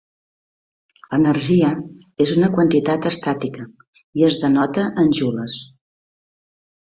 L'energia 1.09 1.67
és 2.25 2.31
una 2.37 2.49
quantitat 2.55 3.05
estàtica 3.11 3.67
i 4.21 4.27
es 4.29 4.37
denota 4.45 4.87
en 5.03 5.13
Joules. 5.19 5.59